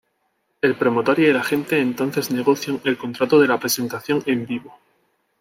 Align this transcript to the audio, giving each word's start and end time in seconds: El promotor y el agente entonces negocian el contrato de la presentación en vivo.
El 0.63 0.73
promotor 0.75 1.19
y 1.19 1.27
el 1.27 1.37
agente 1.37 1.77
entonces 1.79 2.31
negocian 2.31 2.81
el 2.85 2.97
contrato 2.97 3.39
de 3.39 3.47
la 3.47 3.59
presentación 3.59 4.23
en 4.25 4.47
vivo. 4.47 4.79